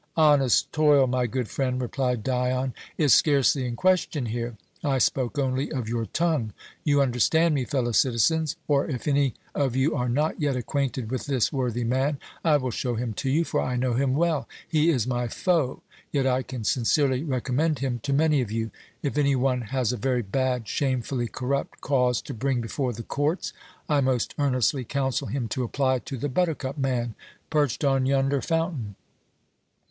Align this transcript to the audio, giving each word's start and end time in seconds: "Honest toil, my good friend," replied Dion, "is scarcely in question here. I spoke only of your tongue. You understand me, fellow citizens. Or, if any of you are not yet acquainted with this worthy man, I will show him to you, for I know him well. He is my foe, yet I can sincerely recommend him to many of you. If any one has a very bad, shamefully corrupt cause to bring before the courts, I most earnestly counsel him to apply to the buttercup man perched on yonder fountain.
"Honest 0.17 0.71
toil, 0.73 1.05
my 1.05 1.27
good 1.27 1.47
friend," 1.47 1.79
replied 1.79 2.23
Dion, 2.23 2.73
"is 2.97 3.13
scarcely 3.13 3.67
in 3.67 3.75
question 3.75 4.25
here. 4.25 4.57
I 4.83 4.97
spoke 4.97 5.37
only 5.37 5.71
of 5.71 5.87
your 5.87 6.07
tongue. 6.07 6.53
You 6.83 7.03
understand 7.03 7.53
me, 7.53 7.65
fellow 7.65 7.91
citizens. 7.91 8.55
Or, 8.67 8.87
if 8.89 9.07
any 9.07 9.35
of 9.53 9.75
you 9.75 9.95
are 9.95 10.09
not 10.09 10.41
yet 10.41 10.55
acquainted 10.55 11.11
with 11.11 11.27
this 11.27 11.53
worthy 11.53 11.83
man, 11.83 12.17
I 12.43 12.57
will 12.57 12.71
show 12.71 12.95
him 12.95 13.13
to 13.13 13.29
you, 13.29 13.43
for 13.43 13.61
I 13.61 13.75
know 13.75 13.93
him 13.93 14.15
well. 14.15 14.49
He 14.67 14.89
is 14.89 15.05
my 15.05 15.27
foe, 15.27 15.83
yet 16.11 16.25
I 16.25 16.41
can 16.41 16.63
sincerely 16.63 17.23
recommend 17.23 17.77
him 17.77 17.99
to 17.99 18.11
many 18.11 18.41
of 18.41 18.49
you. 18.51 18.71
If 19.03 19.19
any 19.19 19.35
one 19.35 19.61
has 19.61 19.93
a 19.93 19.97
very 19.97 20.23
bad, 20.23 20.67
shamefully 20.67 21.27
corrupt 21.27 21.79
cause 21.79 22.23
to 22.23 22.33
bring 22.33 22.59
before 22.59 22.91
the 22.91 23.03
courts, 23.03 23.53
I 23.87 24.01
most 24.01 24.33
earnestly 24.39 24.83
counsel 24.83 25.27
him 25.27 25.47
to 25.49 25.63
apply 25.63 25.99
to 25.99 26.17
the 26.17 26.27
buttercup 26.27 26.79
man 26.79 27.13
perched 27.51 27.83
on 27.83 28.07
yonder 28.07 28.41
fountain. 28.41 28.95